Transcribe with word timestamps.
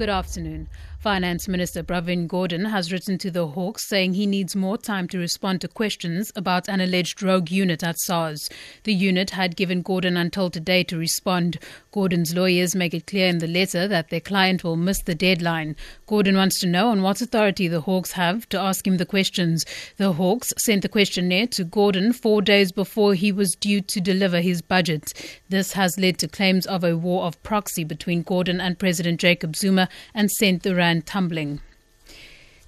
Good 0.00 0.08
afternoon. 0.08 0.66
Finance 1.00 1.48
Minister 1.48 1.82
Pravin 1.82 2.28
Gordhan 2.28 2.70
has 2.70 2.92
written 2.92 3.16
to 3.18 3.30
the 3.30 3.46
Hawks 3.46 3.88
saying 3.88 4.12
he 4.12 4.26
needs 4.26 4.54
more 4.54 4.76
time 4.76 5.08
to 5.08 5.18
respond 5.18 5.62
to 5.62 5.68
questions 5.68 6.30
about 6.36 6.68
an 6.68 6.78
alleged 6.78 7.22
rogue 7.22 7.50
unit 7.50 7.82
at 7.82 7.98
SARS. 7.98 8.50
The 8.84 8.92
unit 8.92 9.30
had 9.30 9.56
given 9.56 9.82
Gordhan 9.82 10.20
until 10.20 10.50
today 10.50 10.84
to 10.84 10.98
respond. 10.98 11.58
Gordhan's 11.90 12.34
lawyers 12.34 12.74
make 12.74 12.92
it 12.92 13.06
clear 13.06 13.28
in 13.28 13.38
the 13.38 13.46
letter 13.46 13.88
that 13.88 14.10
their 14.10 14.20
client 14.20 14.62
will 14.62 14.76
miss 14.76 15.02
the 15.02 15.14
deadline. 15.14 15.74
Gordhan 16.06 16.36
wants 16.36 16.60
to 16.60 16.66
know 16.66 16.88
on 16.88 17.00
what 17.00 17.22
authority 17.22 17.66
the 17.66 17.80
Hawks 17.80 18.12
have 18.12 18.46
to 18.50 18.60
ask 18.60 18.86
him 18.86 18.98
the 18.98 19.06
questions. 19.06 19.64
The 19.96 20.12
Hawks 20.12 20.52
sent 20.58 20.82
the 20.82 20.90
questionnaire 20.90 21.46
to 21.48 21.64
Gordhan 21.64 22.14
four 22.14 22.42
days 22.42 22.72
before 22.72 23.14
he 23.14 23.32
was 23.32 23.54
due 23.54 23.80
to 23.80 24.00
deliver 24.02 24.40
his 24.40 24.60
budget. 24.60 25.14
This 25.48 25.72
has 25.72 25.98
led 25.98 26.18
to 26.18 26.28
claims 26.28 26.66
of 26.66 26.84
a 26.84 26.96
war 26.96 27.24
of 27.24 27.42
proxy 27.42 27.84
between 27.84 28.24
Gordhan 28.24 28.60
and 28.60 28.78
President 28.78 29.18
Jacob 29.18 29.56
Zuma 29.56 29.88
and 30.14 30.30
sent 30.30 30.62
the 30.62 30.74
rand 30.74 31.06
tumbling. 31.06 31.60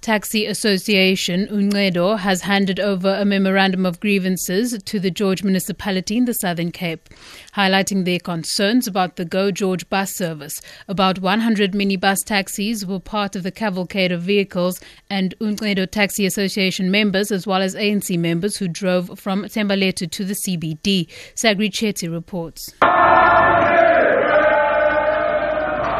Taxi 0.00 0.46
Association 0.46 1.46
Uncedo 1.48 2.18
has 2.18 2.40
handed 2.40 2.80
over 2.80 3.14
a 3.14 3.26
memorandum 3.26 3.84
of 3.84 4.00
grievances 4.00 4.82
to 4.82 4.98
the 4.98 5.10
George 5.10 5.42
municipality 5.42 6.16
in 6.16 6.24
the 6.24 6.32
Southern 6.32 6.72
Cape, 6.72 7.10
highlighting 7.54 8.06
their 8.06 8.18
concerns 8.18 8.86
about 8.86 9.16
the 9.16 9.26
Go 9.26 9.50
George 9.50 9.86
bus 9.90 10.10
service. 10.14 10.58
About 10.88 11.18
100 11.18 11.72
minibus 11.72 12.24
taxis 12.24 12.86
were 12.86 12.98
part 12.98 13.36
of 13.36 13.42
the 13.42 13.50
cavalcade 13.50 14.10
of 14.10 14.22
vehicles, 14.22 14.80
and 15.10 15.34
Uncedo 15.38 15.90
Taxi 15.90 16.24
Association 16.24 16.90
members, 16.90 17.30
as 17.30 17.46
well 17.46 17.60
as 17.60 17.74
ANC 17.74 18.18
members 18.18 18.56
who 18.56 18.68
drove 18.68 19.18
from 19.18 19.42
Thembalethu 19.42 20.10
to 20.10 20.24
the 20.24 20.34
CBD. 20.34 21.08
Sagri 21.34 21.70
Chetty 21.70 22.10
reports. 22.10 22.72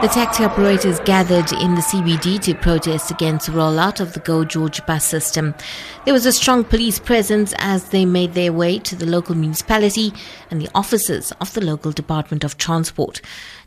The 0.00 0.08
taxi 0.08 0.44
operators 0.44 0.98
gathered 1.00 1.52
in 1.52 1.74
the 1.74 1.82
CBD 1.82 2.40
to 2.44 2.54
protest 2.54 3.10
against 3.10 3.46
the 3.46 3.52
rollout 3.52 4.00
of 4.00 4.14
the 4.14 4.20
Go 4.20 4.46
George 4.46 4.84
bus 4.86 5.04
system. 5.04 5.54
There 6.06 6.14
was 6.14 6.24
a 6.24 6.32
strong 6.32 6.64
police 6.64 6.98
presence 6.98 7.52
as 7.58 7.90
they 7.90 8.06
made 8.06 8.32
their 8.32 8.50
way 8.50 8.78
to 8.78 8.96
the 8.96 9.04
local 9.04 9.34
municipality 9.34 10.14
and 10.50 10.58
the 10.58 10.70
offices 10.74 11.32
of 11.32 11.52
the 11.52 11.62
local 11.62 11.92
Department 11.92 12.44
of 12.44 12.56
Transport. 12.56 13.20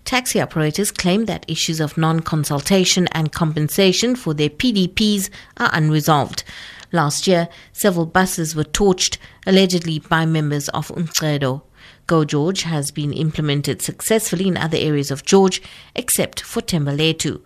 Taxi 0.05 0.41
operators 0.41 0.89
claim 0.89 1.25
that 1.25 1.45
issues 1.47 1.79
of 1.79 1.99
non-consultation 1.99 3.07
and 3.11 3.31
compensation 3.31 4.15
for 4.15 4.33
their 4.33 4.49
PDPs 4.49 5.29
are 5.57 5.69
unresolved. 5.71 6.43
Last 6.91 7.27
year, 7.27 7.47
several 7.73 8.07
buses 8.07 8.55
were 8.55 8.63
torched, 8.63 9.19
allegedly 9.45 9.99
by 9.99 10.25
members 10.25 10.67
of 10.69 10.87
Uncedo. 10.87 11.61
Go 12.07 12.25
George 12.25 12.63
has 12.63 12.91
been 12.91 13.13
implemented 13.13 13.81
successfully 13.81 14.47
in 14.47 14.57
other 14.57 14.77
areas 14.77 15.11
of 15.11 15.25
George, 15.25 15.61
except 15.95 16.41
for 16.41 16.61
Thembalethu. 16.61 17.41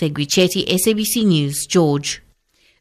Segui 0.00 0.26
Chetty, 0.26 0.66
SABC 0.66 1.24
News, 1.24 1.66
George. 1.66 2.22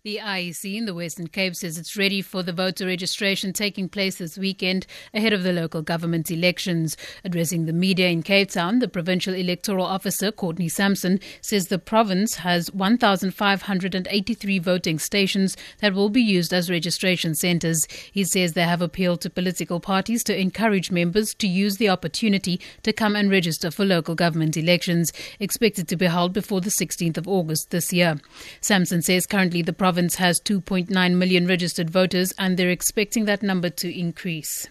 The 0.03 0.17
IEC 0.17 0.77
in 0.77 0.85
the 0.85 0.95
Western 0.95 1.27
Cape 1.27 1.55
says 1.55 1.77
it's 1.77 1.95
ready 1.95 2.23
for 2.23 2.41
the 2.41 2.51
voter 2.51 2.87
registration 2.87 3.53
taking 3.53 3.87
place 3.87 4.15
this 4.15 4.35
weekend 4.35 4.87
ahead 5.13 5.31
of 5.31 5.43
the 5.43 5.53
local 5.53 5.83
government 5.83 6.31
elections. 6.31 6.97
Addressing 7.23 7.67
the 7.67 7.71
media 7.71 8.07
in 8.07 8.23
Cape 8.23 8.49
Town, 8.49 8.79
the 8.79 8.87
provincial 8.87 9.35
electoral 9.35 9.85
officer, 9.85 10.31
Courtney 10.31 10.69
Sampson, 10.69 11.19
says 11.41 11.67
the 11.67 11.77
province 11.77 12.37
has 12.37 12.71
1,583 12.71 14.57
voting 14.57 14.97
stations 14.97 15.55
that 15.81 15.93
will 15.93 16.09
be 16.09 16.23
used 16.23 16.51
as 16.51 16.71
registration 16.71 17.35
centres. 17.35 17.87
He 18.11 18.23
says 18.23 18.53
they 18.53 18.63
have 18.63 18.81
appealed 18.81 19.21
to 19.21 19.29
political 19.29 19.79
parties 19.79 20.23
to 20.23 20.35
encourage 20.35 20.89
members 20.89 21.35
to 21.35 21.47
use 21.47 21.77
the 21.77 21.89
opportunity 21.89 22.59
to 22.81 22.91
come 22.91 23.15
and 23.15 23.29
register 23.29 23.69
for 23.69 23.85
local 23.85 24.15
government 24.15 24.57
elections, 24.57 25.13
expected 25.39 25.87
to 25.89 25.95
be 25.95 26.07
held 26.07 26.33
before 26.33 26.59
the 26.59 26.71
16th 26.71 27.17
of 27.17 27.27
August 27.27 27.69
this 27.69 27.93
year. 27.93 28.19
Sampson 28.61 29.03
says 29.03 29.27
currently 29.27 29.61
the 29.61 29.71
province 29.71 29.90
province 29.91 30.15
has 30.15 30.39
2.9 30.39 30.89
million 31.17 31.45
registered 31.45 31.89
voters 31.89 32.33
and 32.39 32.55
they're 32.55 32.69
expecting 32.69 33.25
that 33.25 33.43
number 33.43 33.69
to 33.69 33.93
increase. 33.93 34.65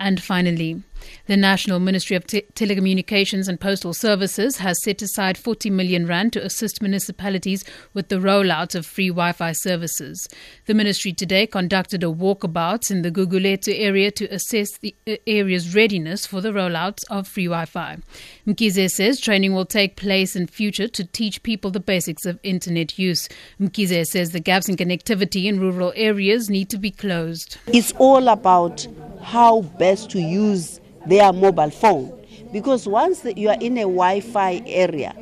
And 0.00 0.22
finally, 0.22 0.82
the 1.26 1.36
National 1.36 1.78
Ministry 1.78 2.16
of 2.16 2.26
Te- 2.26 2.46
Telecommunications 2.54 3.48
and 3.48 3.60
Postal 3.60 3.92
Services 3.92 4.56
has 4.58 4.82
set 4.82 5.02
aside 5.02 5.36
40 5.36 5.68
million 5.70 6.06
rand 6.06 6.32
to 6.32 6.44
assist 6.44 6.80
municipalities 6.80 7.64
with 7.92 8.08
the 8.08 8.16
rollout 8.16 8.74
of 8.74 8.86
free 8.86 9.08
Wi-Fi 9.08 9.52
services. 9.52 10.26
The 10.64 10.74
ministry 10.74 11.12
today 11.12 11.46
conducted 11.46 12.02
a 12.02 12.06
walkabout 12.06 12.90
in 12.90 13.02
the 13.02 13.10
Gugulethu 13.10 13.78
area 13.78 14.10
to 14.12 14.26
assess 14.26 14.78
the 14.78 14.94
uh, 15.06 15.16
area's 15.26 15.74
readiness 15.74 16.26
for 16.26 16.40
the 16.40 16.50
rollout 16.50 17.04
of 17.10 17.28
free 17.28 17.46
Wi-Fi. 17.46 17.98
Mkhize 18.46 18.90
says 18.90 19.20
training 19.20 19.52
will 19.52 19.66
take 19.66 19.96
place 19.96 20.34
in 20.34 20.46
future 20.46 20.88
to 20.88 21.04
teach 21.04 21.42
people 21.42 21.70
the 21.70 21.78
basics 21.78 22.24
of 22.24 22.40
internet 22.42 22.98
use. 22.98 23.28
Mkhize 23.60 24.06
says 24.06 24.30
the 24.30 24.40
gaps 24.40 24.68
in 24.68 24.76
connectivity 24.76 25.44
in 25.44 25.60
rural 25.60 25.92
areas 25.94 26.48
need 26.48 26.70
to 26.70 26.78
be 26.78 26.90
closed. 26.90 27.58
It's 27.66 27.92
all 27.98 28.28
about 28.28 28.86
how 29.22 29.62
best 29.62 30.10
to 30.10 30.20
use 30.20 30.80
their 31.06 31.32
mobile 31.32 31.70
phone. 31.70 32.16
Because 32.52 32.86
once 32.86 33.24
you 33.36 33.48
are 33.48 33.58
in 33.60 33.78
a 33.78 33.82
Wi 33.82 34.20
Fi 34.20 34.62
area 34.66 35.12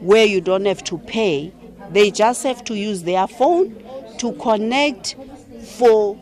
where 0.00 0.24
you 0.24 0.40
don't 0.40 0.64
have 0.64 0.82
to 0.84 0.98
pay, 0.98 1.52
they 1.90 2.10
just 2.10 2.42
have 2.42 2.64
to 2.64 2.74
use 2.74 3.02
their 3.02 3.26
phone 3.26 3.74
to 4.18 4.32
connect 4.34 5.16
for 5.76 6.18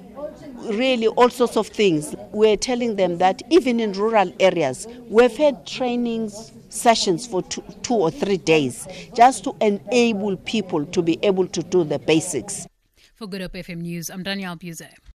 really 0.71 1.09
all 1.09 1.31
sorts 1.31 1.57
of 1.57 1.67
things. 1.67 2.15
We're 2.33 2.57
telling 2.57 2.97
them 2.97 3.19
that 3.19 3.43
even 3.51 3.81
in 3.81 3.93
rural 3.93 4.33
areas, 4.39 4.87
we've 5.09 5.37
had 5.37 5.67
trainings 5.67 6.53
sessions 6.69 7.27
for 7.27 7.43
two, 7.43 7.63
two 7.83 7.95
or 7.95 8.11
three 8.11 8.39
days 8.39 8.87
just 9.15 9.45
to 9.45 9.55
enable 9.61 10.37
people 10.39 10.87
to 10.87 11.03
be 11.03 11.19
able 11.23 11.47
to 11.49 11.63
do 11.63 11.85
the 11.85 11.99
basics. 11.99 12.67
For 13.15 13.27
Good 13.27 13.43
Hope 13.43 13.53
FM 13.53 13.83
News, 13.83 14.11
I'm 14.11 14.23
Danielle 14.23 14.57
Buse. 14.57 14.83